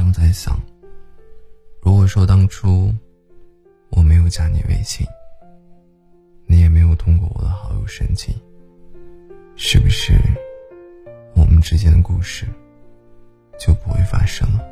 [0.00, 0.58] 常在想，
[1.82, 2.90] 如果说当初
[3.90, 5.06] 我没有加你微信，
[6.46, 8.34] 你也没有通过我的好友申请，
[9.56, 10.14] 是不是
[11.34, 12.46] 我们之间的故事
[13.58, 14.64] 就不会发生了？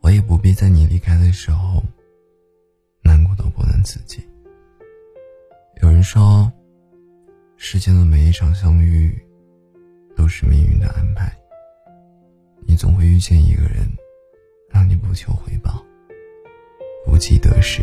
[0.00, 1.80] 我也不必在你离开的时候
[3.02, 4.20] 难过到不能自己。
[5.80, 6.52] 有人说，
[7.56, 9.16] 世间的每一场相遇
[10.16, 11.25] 都是命运的安排。
[13.16, 13.90] 遇见一个人，
[14.68, 15.82] 让你不求回报、
[17.06, 17.80] 不计得失，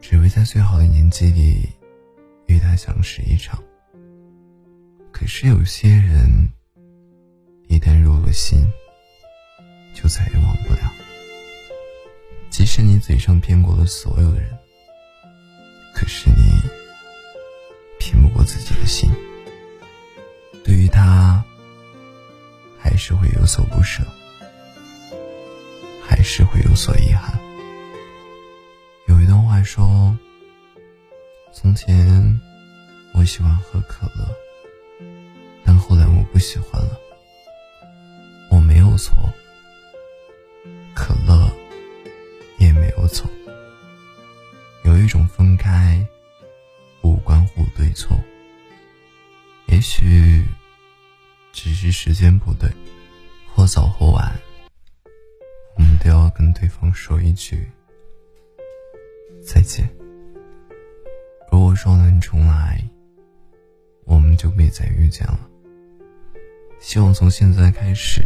[0.00, 1.68] 只为在最好的年纪里
[2.46, 3.62] 与他相识一场。
[5.12, 6.26] 可是有些人，
[7.68, 8.66] 一旦入了心，
[9.94, 10.92] 就再也忘不了。
[12.50, 14.50] 即使你嘴上骗过了所有的人，
[15.94, 16.68] 可是你
[18.00, 19.08] 骗不过自己的心。
[23.06, 24.02] 是会有所不舍，
[26.02, 27.38] 还是会有所遗憾。
[29.08, 30.16] 有一段话说
[31.52, 32.40] ：“从前
[33.12, 34.34] 我喜欢喝可乐，
[35.62, 36.98] 但后来我不喜欢了。
[38.50, 39.14] 我没有错。”
[40.96, 41.54] 可乐
[42.56, 43.30] 也没有错。
[44.84, 46.02] 有一种分开，
[47.02, 48.18] 不关乎对错。
[49.66, 50.42] 也许
[51.52, 52.68] 只是时间不对，
[53.56, 54.36] 或早或晚，
[55.76, 57.70] 我们都要跟对方说一句
[59.40, 59.88] 再见。
[61.52, 62.82] 如果说能重来，
[64.06, 65.38] 我们就别再遇见了。
[66.80, 68.22] 希望从现在开始。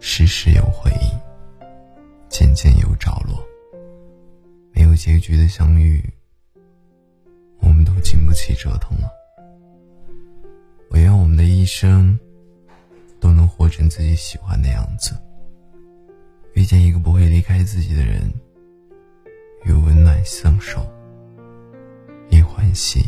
[0.00, 1.18] 事事有回应，
[2.28, 3.40] 渐渐有着落。
[4.72, 6.02] 没有结局的相遇，
[7.60, 9.08] 我们都经不起折腾了。
[10.90, 12.18] 我愿我们的一生
[13.26, 15.10] 都能活成自己喜欢的样子，
[16.54, 18.32] 遇见一个不会离开自己的人，
[19.64, 20.86] 与温暖相守，
[22.30, 23.04] 也欢喜。